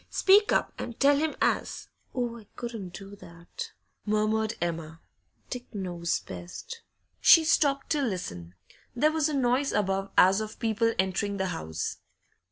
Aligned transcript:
Speak 0.09 0.51
up 0.51 0.73
and 0.79 0.99
tell 0.99 1.15
him 1.17 1.35
as' 1.43 1.87
'Oh, 2.15 2.39
I 2.39 2.47
couldn't 2.55 2.91
do 2.93 3.15
that!' 3.17 3.71
murmured 4.03 4.55
Emma. 4.59 4.99
'Dick 5.51 5.75
knows 5.75 6.21
best.' 6.21 6.81
She 7.19 7.43
stopped 7.45 7.91
to 7.91 8.01
listen; 8.01 8.55
there 8.95 9.11
was 9.11 9.29
a 9.29 9.33
noise 9.35 9.71
above 9.71 10.09
as 10.17 10.41
of 10.41 10.57
people 10.57 10.95
entering 10.97 11.37
the 11.37 11.49
house. 11.53 11.97